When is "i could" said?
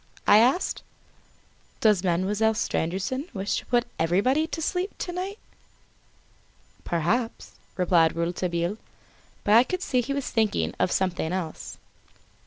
9.53-9.83